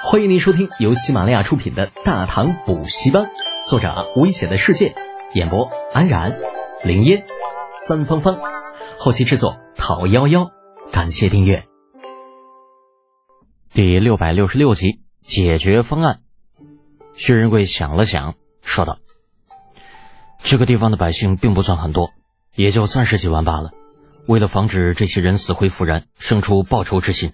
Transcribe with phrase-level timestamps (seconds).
[0.00, 3.24] 欢迎您收听由喜马拉雅出品的《大唐补习班》，
[3.68, 4.94] 作者危险的世界，
[5.34, 6.38] 演播安然、
[6.84, 7.26] 林烟、
[7.72, 8.38] 三芳芳，
[8.96, 10.52] 后期制作陶幺幺。
[10.92, 11.64] 感谢订阅。
[13.72, 16.20] 第六百六十六集解决方案。
[17.12, 18.98] 薛仁贵想了想，说道
[20.38, 22.12] ：“这个地方的百姓并不算很多，
[22.54, 23.72] 也就三十几万罢了。
[24.26, 27.32] 为了防止这些人死灰复燃，生出报仇之心，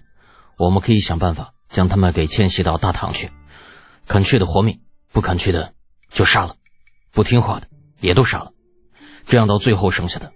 [0.57, 3.31] 我们可以想办法。”将他们给迁徙到大唐去，
[4.07, 4.79] 肯去的活命，
[5.11, 5.73] 不肯去的
[6.09, 6.55] 就杀了，
[7.11, 7.67] 不听话的
[7.99, 8.53] 也都杀了，
[9.25, 10.31] 这样到最后剩下的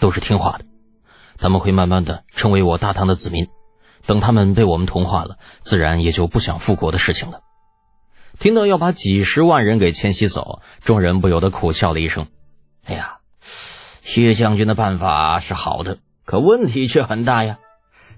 [0.00, 0.64] 都是听话的，
[1.38, 3.46] 他们会慢慢的成为我大唐的子民，
[4.06, 7.42] 等他们被我们同化了，自然也就不想复国的事情了。
[8.40, 12.26] 听到要把几十万人给迁徙走，众人不由得苦笑了一声
[12.84, 13.18] ：“哎呀，
[14.02, 17.58] 薛将军的办法是好的，可问题却很大呀。”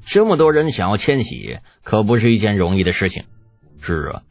[0.04, 3.24] 这么多人想要迁徙，可不是一件容易的事情。
[3.80, 4.22] 是啊，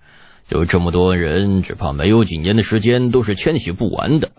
[0.49, 4.31] 有这么多人，只怕没有几年的时间都是迁徙不完的。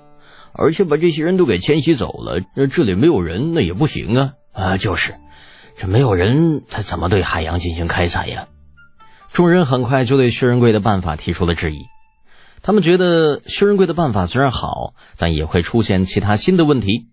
[0.53, 4.33] 而且把这些人都给迁徙走了，那这里没有人，那也不行啊！
[4.53, 5.15] 啊，就是，
[5.77, 8.49] 这没有人，他怎么对海洋进行开采呀？
[9.33, 11.83] 众人很快就对薛仁贵的办法提出了质疑。
[12.61, 17.09] 他们觉得薛仁贵的办法虽然好，但也会出现其他新的问题。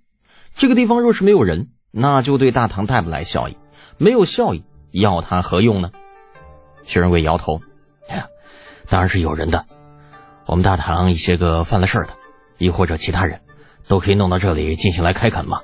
[0.56, 3.58] 这个地方若是没有人，那就对大唐带不来效益。
[3.98, 5.92] 没有效益，要它何用呢？
[6.84, 7.62] 薛仁贵摇头
[8.10, 8.28] ：“哎呀，
[8.90, 9.66] 当然是有人的。
[10.46, 12.14] 我们大唐一些个犯了事儿的，
[12.58, 13.42] 亦或者其他人，
[13.88, 15.62] 都可以弄到这里进行来开垦嘛。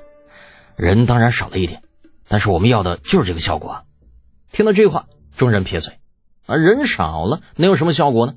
[0.76, 1.82] 人当然少了一点，
[2.26, 3.84] 但是我们要的就是这个效果。”
[4.50, 5.94] 听到这话，众人撇嘴
[6.46, 8.34] ：“啊，人少了能有什么效果呢？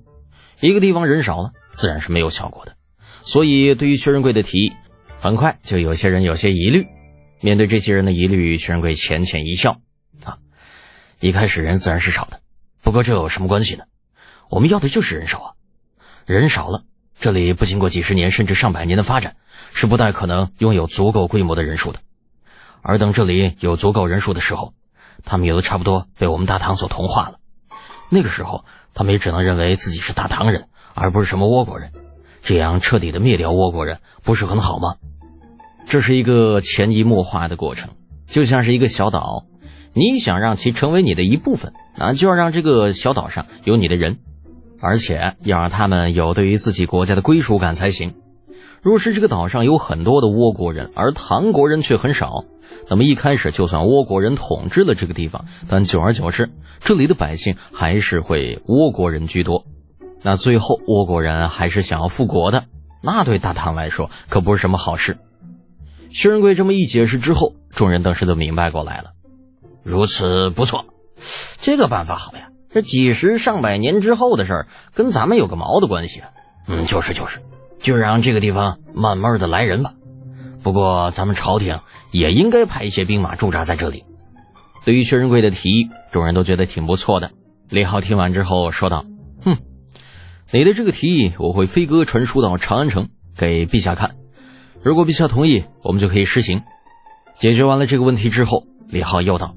[0.59, 2.75] 一个地方人少了，自然是没有效果的。
[3.21, 4.73] 所以，对于薛仁贵的提议，
[5.19, 6.85] 很快就有些人有些疑虑。
[7.41, 9.81] 面对这些人的疑虑，薛仁贵浅浅一笑。
[11.19, 12.41] 一开始人自然是少的，
[12.81, 13.85] 不过这有什么关系呢？
[14.49, 15.52] 我们要的就是人少啊！
[16.25, 16.83] 人少了，
[17.17, 19.38] 这里不经过几十年甚至上百年的发展，
[19.73, 22.00] 是不太可能拥有足够规模的人数的。
[22.81, 24.73] 而等这里有足够人数的时候，
[25.23, 27.39] 他们也都差不多被我们大唐所同化了。
[28.09, 31.91] 那个时候，他们也只能认为自己是大唐人，而不是什么倭国人。
[32.41, 34.97] 这样彻底的灭掉倭国人，不是很好吗？
[35.88, 37.95] 这是一个潜移默化的过程，
[38.28, 39.45] 就像是一个小岛。
[39.95, 44.17] 你想让其成为你的一部分，那就要让这个小岛上有你的人，
[44.81, 48.13] 而且要让他们有对于自己国家的归属感才行。
[48.81, 52.44] 若是这个岛上有很多的倭国人，而唐国人却很少，
[52.89, 59.66] 那么一开始就算倭国人统治了这个地方，但久而久之，这里的百姓还是会倭国人居多。
[60.22, 62.66] 那最后倭国人还是想要复国的，
[63.01, 65.17] 那对大唐来说可不是什么好事。
[66.09, 69.12] 薛仁贵这么一解释之后，众人顿时都明白过来了。
[69.85, 70.85] 如此不错，
[71.59, 72.50] 这个办法好呀！
[72.72, 76.29] 这几十上百年之后的事儿，跟咱们有个毛的关系啊？
[76.68, 77.40] 嗯，就是就是，
[77.79, 79.94] 就让这个地方慢慢的来人吧。
[80.63, 84.06] 不过咱们朝廷也应该派一些兵马驻扎在这里。
[84.85, 87.29] 对于薛仁贵的提议，众人都觉得挺不错的。
[87.69, 89.06] 李浩听完之后说道
[89.45, 89.59] ：“哼，
[90.51, 94.16] 你的这个提议，我会飞鸽传书到长安城给陛下看。
[94.81, 96.63] 如果陛下同意，我们就可以实行。”
[97.38, 99.56] 解决完了这个问题之后，李浩又道。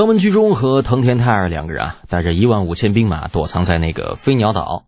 [0.00, 4.86] 肛门居中和藤田泰二两个人啊，带着一万五千兵马躲藏在那个飞鸟岛。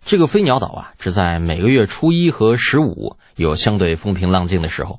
[0.00, 4.98] 这个飞鸟岛啊，只在每个月初一和十五有相对风平浪静的时候。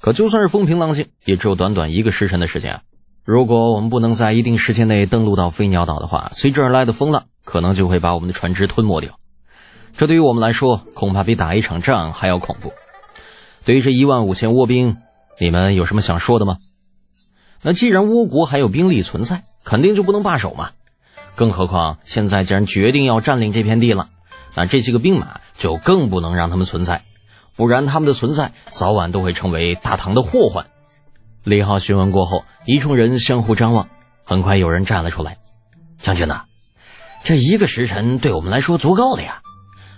[0.00, 2.80] 可就算是风平浪静，也只有短短一个时辰的时间啊。
[3.24, 9.20] 如果我们不能在一定时间内登陆到飞鸟岛的话，随之而来的风浪可能就会把我们的船只吞没掉。
[9.96, 12.72] 这对于我们来说，恐怕比打一场仗还要恐怖。
[13.64, 14.96] 对于这一万五千倭兵，
[15.38, 16.56] 你们有什么想说的吗？
[17.62, 20.70] 那既然倭国还有兵力存在，肯定就不能罢手嘛。
[21.34, 24.08] 更何况现在既然决定要占领这片地了，
[24.54, 27.04] 那这些个兵马就更不能让他们存在，
[27.56, 30.66] 不然他们的存在早晚都会成为大唐的祸患。
[31.44, 33.88] 李浩询问过后，一众人相互张望，
[34.24, 35.38] 很快有人站了出来
[35.98, 36.44] ：“将军呐，
[37.22, 39.42] 这一个时辰对我们来说足够了呀。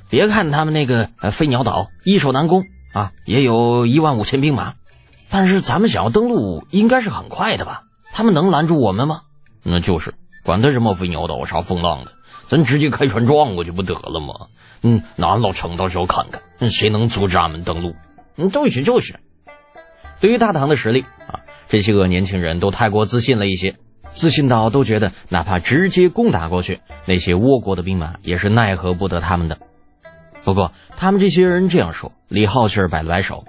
[0.09, 4.75] 别看他们那个呃飞鸟岛易守难攻啊，也有一万五千兵马。”
[5.33, 7.85] 但是咱们想要登陆，应该是很快的吧？
[8.13, 9.23] 他们能拦住我们吗？
[9.63, 10.13] 那就是，
[10.45, 12.13] 管他什么飞鸟岛啥风浪的，
[12.49, 14.49] 咱直接开船撞过去不得了吗？
[14.83, 17.95] 嗯，那老程到时候看看，谁能阻止俺们登陆？
[18.37, 19.21] 嗯，就是就是。
[20.21, 23.77] 对于大唐的实力啊，这些个年轻人都太过自信了一些，
[24.11, 29.57] 自信到都觉得哪怕直接攻打过去，那些倭国的兵马也是奈何不得他们的。
[30.45, 33.45] 不过他们这些人这样说，李浩却是摆了摆手。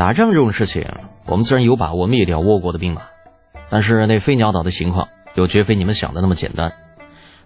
[0.00, 0.86] 打仗这种事情，
[1.26, 3.02] 我们自然有把握灭掉倭国的兵马，
[3.68, 6.72] 但是那飞鸟岛的情况，又绝非你们想的那么简单。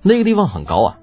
[0.03, 0.99] 那个地方很高啊，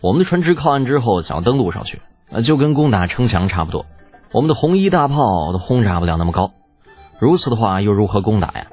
[0.00, 2.00] 我们的船只靠岸之后想要登陆上去，
[2.30, 3.84] 那就跟攻打城墙差不多。
[4.30, 6.52] 我们的红衣大炮都轰炸不了那么高，
[7.18, 8.68] 如此的话又如何攻打呀？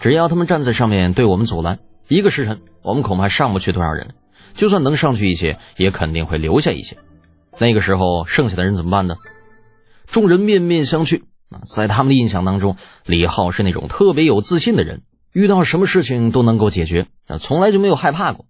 [0.00, 1.78] 只要他们站在上面对我们阻拦，
[2.08, 4.08] 一个时辰我们恐怕上不去多少人。
[4.54, 6.96] 就算能上去一些，也肯定会留下一些。
[7.60, 9.14] 那个时候剩下的人怎么办呢？
[10.06, 11.22] 众人面面相觑。
[11.68, 15.02] 在他们的印象当中，李浩是那种特别有自信的人，
[15.32, 17.06] 遇到什么事情都能够解决，
[17.38, 18.46] 从来就没有害怕过。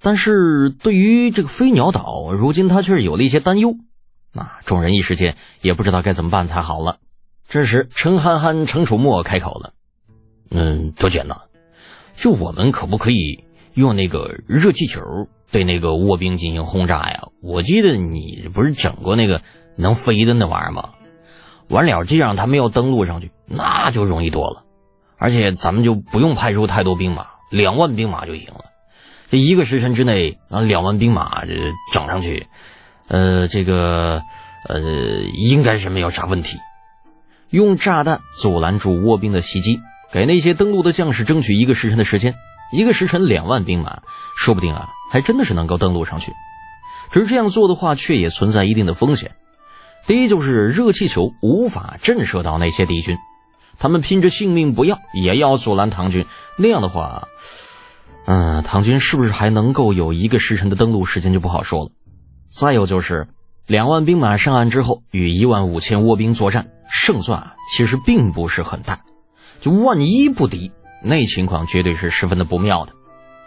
[0.00, 3.76] 但是对于这个飞鸟岛，如今他却是有了一些担忧。
[4.32, 6.98] 那众人一时间也不知道该怎么办才好了。
[7.48, 9.74] 这时，陈憨憨、程楚墨开口了
[10.50, 11.42] ：“嗯，德简呐，
[12.16, 13.44] 就我们可不可以
[13.74, 15.00] 用那个热气球
[15.50, 17.28] 对那个卧冰进行轰炸呀？
[17.42, 19.42] 我记得你不是整过那个
[19.76, 20.94] 能飞的那玩意儿吗？
[21.68, 24.64] 完了，这样他们要登陆上去，那就容易多了。
[25.16, 28.64] 而且咱们就不用派出太多兵马，两万兵马就行了。
[29.30, 31.54] 这一个时辰之内啊，两万兵马这
[31.92, 32.46] 整上去。”
[33.06, 34.22] 呃，这个，
[34.66, 34.80] 呃，
[35.34, 36.56] 应该是没有啥问题。
[37.50, 39.78] 用炸弹阻拦住倭兵的袭击，
[40.10, 42.34] 给那些登陆的将士争取一个时辰的时间。
[42.72, 44.00] 一个时辰，两万兵马，
[44.38, 46.32] 说不定啊，还真的是能够登陆上去。
[47.10, 49.32] 只是这样做的话，却也存在一定的风险。
[50.06, 53.16] 第一，就是热气球无法震慑到那些敌军，
[53.78, 56.26] 他们拼着性命不要，也要阻拦唐军。
[56.58, 57.28] 那样的话，
[58.26, 61.90] 嗯，唐军是不是还能够有一个时辰的登陆时间，就不好说了。
[62.50, 63.28] 再有就是，
[63.66, 69.00] 两万兵马上岸之后，与一万五千倭兵作战，胜算啊其实并不是很大。
[69.60, 70.70] 就万一不敌，
[71.02, 72.92] 那情况绝对是十分的不妙的。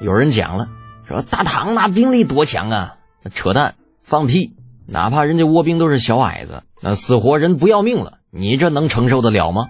[0.02, 0.70] 有人讲了，
[1.08, 2.96] 说大唐那兵力多强啊？
[3.32, 4.57] 扯淡，放屁！
[4.88, 9.68] 哪怕人家倭兵都是小矮子，那死活人不要命了，你这能承受得了吗？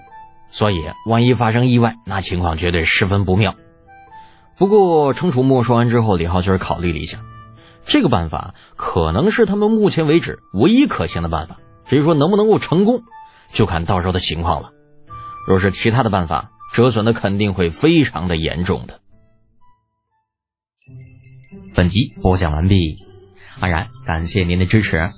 [0.50, 0.78] 所以，
[1.10, 3.56] 万一发生意外，那情况绝对十分不妙。
[4.58, 7.20] 不过，程楚墨说完之后，李浩就是考虑了一下。
[7.84, 11.60] 这个办法可能是他们目前为止唯一可行的办法。
[11.86, 13.04] 至于说能不能够成功，
[13.52, 14.72] 就看到时候的情况了。
[15.48, 19.00] 若是其他的办法，折损的肯定会非常的严重的。
[21.74, 22.98] 本集播讲完毕，
[23.60, 25.10] 安然感谢您的支持。